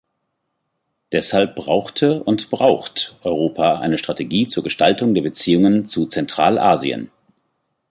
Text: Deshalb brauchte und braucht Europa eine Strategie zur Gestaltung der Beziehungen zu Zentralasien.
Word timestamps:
Deshalb 1.11 1.55
brauchte 1.55 2.23
und 2.23 2.49
braucht 2.49 3.17
Europa 3.21 3.79
eine 3.81 3.99
Strategie 3.99 4.47
zur 4.47 4.63
Gestaltung 4.63 5.13
der 5.13 5.21
Beziehungen 5.21 5.85
zu 5.85 6.07
Zentralasien. 6.07 7.11